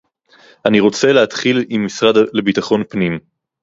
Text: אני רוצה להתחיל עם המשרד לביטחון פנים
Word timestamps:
אני 0.65 0.79
רוצה 0.79 1.11
להתחיל 1.13 1.65
עם 1.69 1.81
המשרד 1.81 2.15
לביטחון 2.33 2.83
פנים 2.89 3.19